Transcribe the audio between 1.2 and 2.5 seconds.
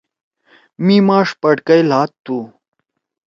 پٹکئی لھاتُّو۔